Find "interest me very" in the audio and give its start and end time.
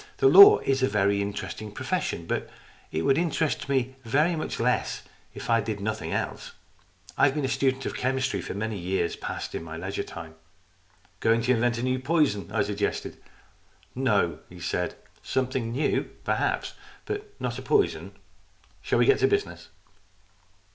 3.19-4.35